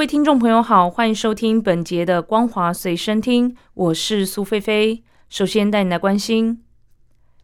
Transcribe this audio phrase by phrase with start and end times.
[0.00, 5.04] 各位听众朋友好，欢迎收听本节的《光华随身听》，我是苏菲菲。
[5.28, 6.62] 首先带你来关心。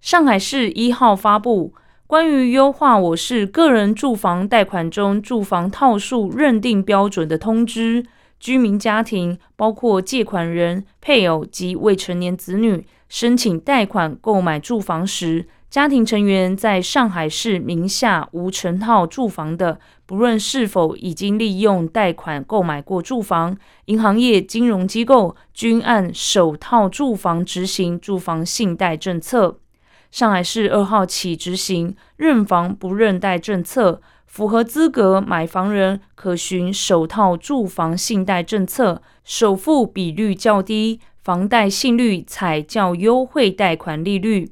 [0.00, 1.74] 上海市一号发布
[2.06, 8.06] 关于优化我市个人住房贷款中住房套数认定标准的通知，
[8.40, 23.54] 居民家庭包括借款人、配偶及未成年子女申请贷款购买住房时，家庭成员在上海市名下无成套住房的，不论是否已经利用贷款购买过住房，
[23.84, 29.58] 银行业金融机构均按首套住房执行住房信贷政策。
[30.10, 44.50] 上海市二号起执行认房不认贷政策，符合资格买房人可循首套住房信贷政策，首付比率较低，房贷信率采较优惠贷款利率。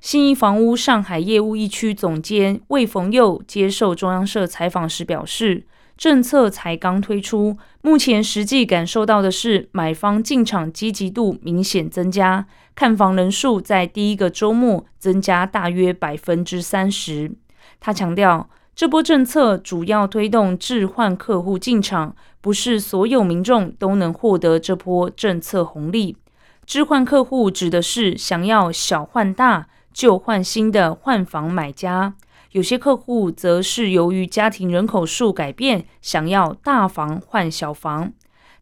[0.00, 5.64] 信义房屋上海业务一区总监魏逢佑接受中央社采访时表示。
[5.96, 12.46] 政策才刚推出，目前实际感受到的是买方进场积极度明显增加，
[12.76, 17.32] 看房人数在第一个周末增加大约百分之三十。
[17.80, 26.16] 他强调，这波政策主要推动置换客户进场，不是所有民众都能获得这波政策红利。
[26.64, 29.66] 置换客户指的是想要小换大、
[29.98, 32.14] 旧换新的换房买家。
[32.52, 38.12] 有些客户则是由于家庭人口数改变，想要大房换小房。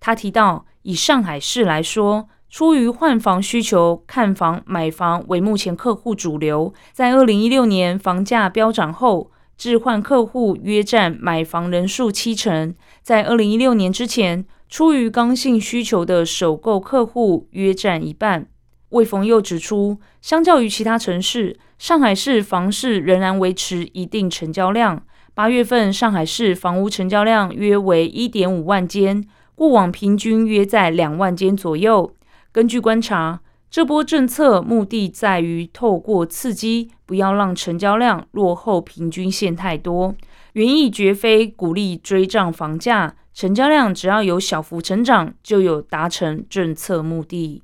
[0.01, 6.73] 他提到，以上海市来说，出于换房需求，看房买房为目前客户主流。
[6.95, 12.75] 在二零一六年房价飙涨后，置换客户约占买房人数七成。
[13.03, 18.49] 在二零一六年之前，出于刚性需求的首购客户约占一半。
[18.97, 25.03] 魏逢又指出，相较于其他城市，上海市房市仍然维持一定成交量。
[25.35, 29.23] 八月份上海市房屋成交量约为一点五万间，
[29.55, 32.11] 过往平均约在两万间左右。
[32.51, 33.41] 根据观察，
[33.71, 40.15] 这波政策目的在于透过刺激，不要让成交量落后平均线太多。
[40.55, 47.63] 原意绝非鼓励追涨房价，成交量只要有小幅成长，就有达成政策目的。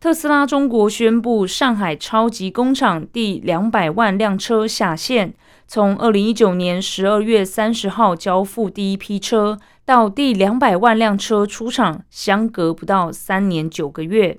[0.00, 5.34] 特斯拉中国宣布，上海超级工厂第两百万辆车下线。
[5.66, 14.38] 从二零一九年十二月三十号交付第一批车，到第两百万辆车出厂，相隔不到三年九个月。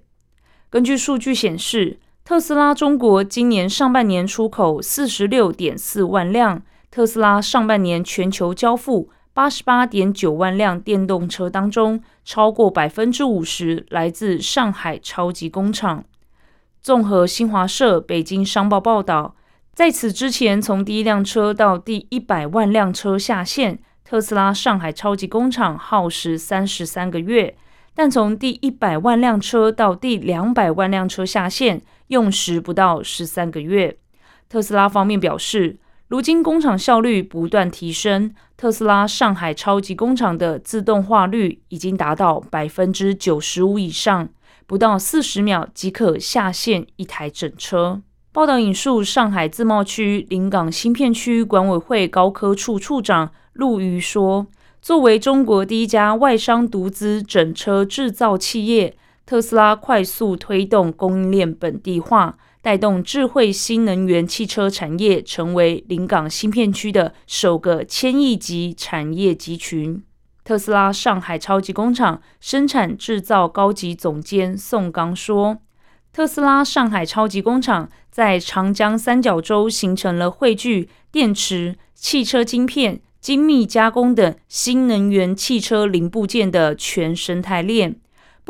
[0.72, 9.12] 根据数据显示，特斯拉中国今年上半年出口四十六点四万辆，特斯拉上半年全球交付。
[9.34, 16.04] 八十八点九万辆电动车当中，超过百分之五十来自上海超级工厂。
[16.82, 19.36] 综合新华社、北京商报报道，
[19.74, 27.54] 在此之前，从第一辆车到第一百万辆车下线，特斯拉上海超级工厂耗时三十三个月；
[27.96, 33.98] 但从第一百万辆车到第两百万辆车下线，用时不到十三个月。
[34.50, 35.78] 特斯拉方面表示。
[36.12, 44.28] 如今工厂效率不断提升，特斯拉上海超级工厂的自动化率已经达到百分之九十五以上，
[44.68, 48.02] 不到四十秒即可下线一台整车。
[48.34, 54.48] 报道引述上海自贸区临港新片区管委会高科处处长陆瑜说
[54.82, 70.04] ：“作为中国第一家外商独资整车制造企业，特斯拉快速推动供应链本地化。”带动智慧新能源汽车产业成为临港新片区的首个千亿级产业集群。
[70.44, 75.60] 特斯拉上海超级工厂生产制造高级总监宋刚说
[76.14, 87.96] ：“特斯拉上海超级工厂在长江三角洲形成了汇聚电池、汽车晶片、精密加工等新能源汽车零部件的全生态链。”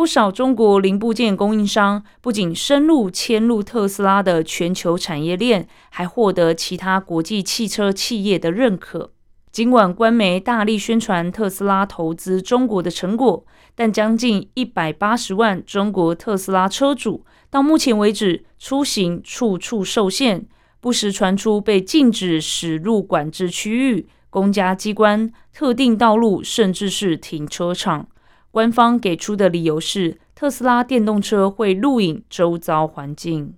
[0.02, 9.12] 不少中国零部件供应商不仅深入嵌入特斯拉的全球产业链，还获得其他国际汽车企业的认可。
[9.52, 13.46] 尽管官媒大力宣传特斯拉投资中国的成果，
[13.76, 20.48] 但将近一百八十万中国特斯拉车主到目前为止出行处处受限，
[20.80, 28.08] 不时传出被禁止驶入管制区域、公家机关、特定道路，甚至是停车场。
[28.52, 33.56] 官方给出的理由是，特斯拉电动车会录影周遭环境。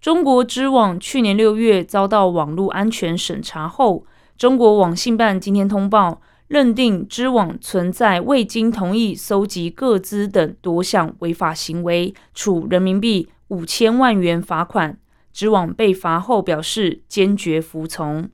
[0.00, 4.06] 中国知网去年六月遭到网络安全审查后，
[4.38, 14.98] 中国网信办今天通报，认定知网存在未经同意搜集各资等多项违法行为，处人民币五千万元罚款。
[15.32, 18.30] 知网被罚后表示坚决服从。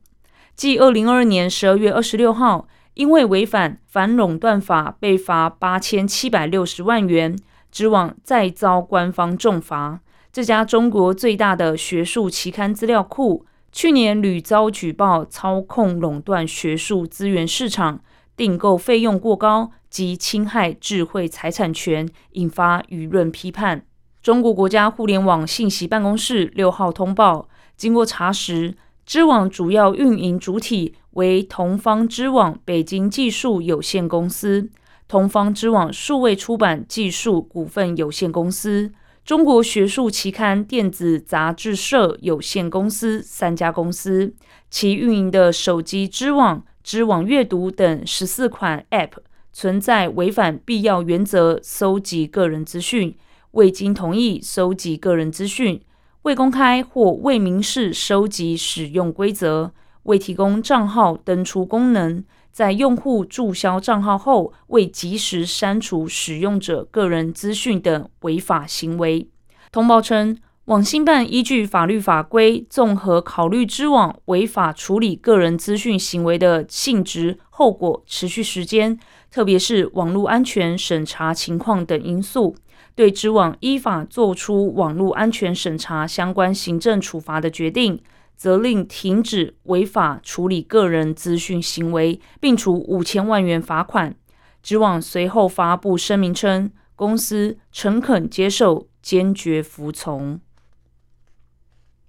[0.54, 7.38] 继二零二二年十二月二十六号，因为违反反垄断法被罚八千七百六十万元，
[7.70, 10.00] 知网再遭官方重罚。
[10.32, 18.00] 这家中国最大的学术期刊资料库，去年屡遭举报操控垄断学术资源市场、
[18.34, 23.84] 订购费用过高及侵害智慧财产权，引发舆论批判。
[24.22, 27.46] 中国国家互联网信息办公室六号通报，
[27.76, 34.70] 经过查实，知网主要运营主体为同方知网北京技术有限公司、
[35.08, 38.92] 同方知网数位出版技术股份有限公司。
[39.24, 44.34] 中国学术期刊电子杂志社有限公司三家公司，
[44.70, 49.12] 其运营的手机知网、知网阅读等十四款 App
[49.54, 53.16] 存在违反必要原则搜集个人资讯、
[53.52, 55.80] 未经同意搜集个人资讯、
[56.22, 59.72] 未公开或未明示收集使用规则、
[60.06, 62.24] 未提供账号登出功能。
[62.50, 69.28] 在用户注销账号后，未及时删除使用者个人资讯等违法行为。
[69.70, 78.98] 通报称，网信办依据法律法规，综合考虑知网违法处理个人资讯行为的性质、后果、持续时间，
[79.30, 82.56] 特别是网络安全审查情况等因素，
[82.94, 88.00] 对知网依法作出网络安全审查相关行政处罚的决定。
[88.36, 94.14] 责令停止违法处理个人资讯行为，并处五千万元罚款。
[94.62, 100.40] 知网随后发布声明称，公司诚恳接受，坚决服从。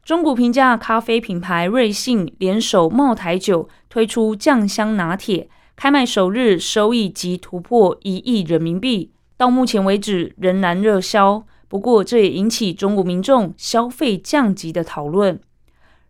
[0.04, 11.46] 中国平价咖啡品牌瑞幸联手茅台酒推出酱香拿铁，开卖首日收益即突破一亿人民币，到目前为止仍然热销。
[11.68, 15.40] 不过，这也引起中国民众消费降级的讨论。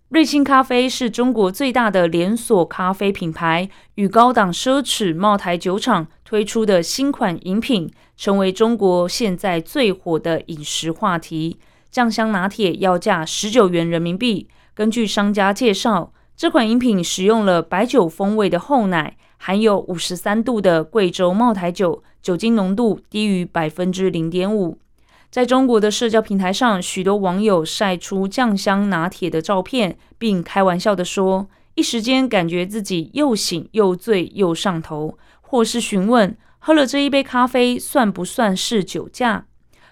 [0.09, 11.59] 瑞幸咖啡是中国最大的连锁咖啡品牌，与高档奢侈茅台酒厂推出的新款饮品，成为中国现在最火的饮食话题。
[11.91, 14.47] 酱香拿铁要价十九元人民币。
[14.73, 24.79] 根据商家介绍，这款饮品使用了白酒风味的厚奶，含有五十三度的贵州茅台酒，酒精浓度低于百分之零点五。
[25.29, 39.45] 在中国的社交平台上，许多网友晒出酱香拿铁的照片，并开玩笑地说：“一时间感觉自己又醒又醉又上头。”或是询问：“喝了这一杯咖啡算不算是酒驾？”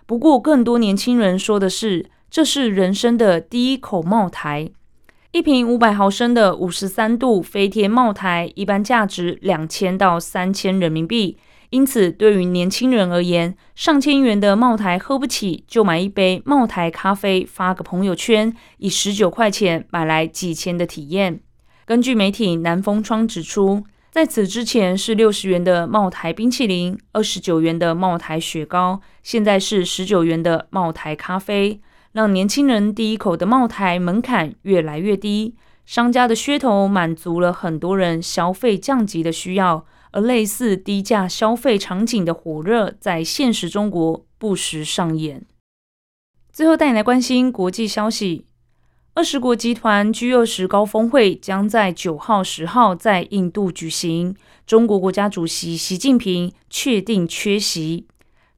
[0.08, 4.70] 不过，更多年轻人说的是：“这是人生的第一口茅台。”
[5.32, 11.38] 一瓶五百毫升的五十三度飞天茅台，一般价值两千到三千人民币。
[11.70, 21.40] 因此，对于年轻人而言，上千元的茅台喝不起，就买一杯茅台咖啡，发个朋友圈，以十九块钱买来几千的体验。
[21.86, 31.82] 根据媒体南风窗指出，在此之前是六十元的茅台冰淇淋，二十九元的茅台雪糕，现在是十九元的茅台咖啡，
[32.14, 35.56] 让年轻人第一口的茅台门槛越来越低。
[35.86, 39.86] 商家的噱头满足了很多人消费降级的需要。
[40.16, 45.46] 而类似低价消费场景的火热，在现实中国不时上演。
[46.54, 48.46] 最后带你来关心国际消息：
[49.14, 54.34] 二十国集团 G 二十高峰会将在九号、十号在印度举行，
[54.66, 58.08] 中国国家主席习近平确定缺席。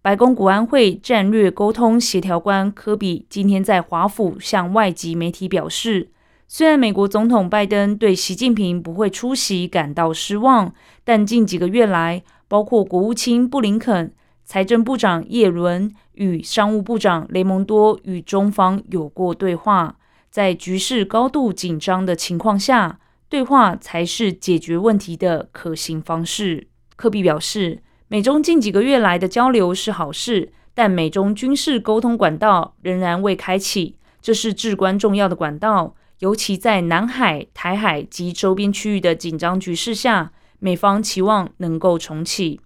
[0.04, 6.12] 白宫国安会战略沟通协调官科比今天在华府向外籍媒体表示。
[6.50, 10.74] 虽然美国总统拜登对习近平不会出席感到失望，
[11.04, 14.14] 但近几个月来，包括国务卿布林肯、
[14.46, 19.98] 财政部长耶伦与商务部长雷蒙多与中方有过对话。
[20.30, 26.70] 在局势高度紧张的情况下，对话才是解决问题的可行方式。
[26.96, 35.96] 科比表示，美中近几个月来的交流是好事，但美中军事沟通管道仍然未开启，这是至关重要的管道。
[36.20, 42.60] 尤其在南海、台海及周边区域的紧张局势下，美方期望能够重启。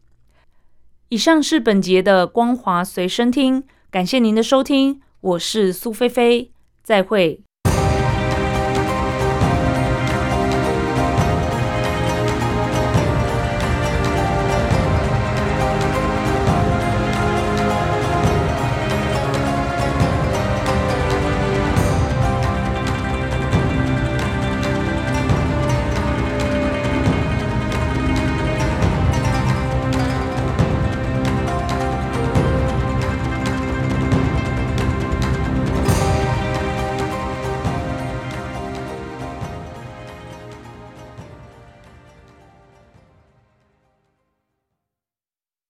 [1.10, 7.42] 以上是本节的光华随身听，感谢您的收听，我是苏菲菲，再会。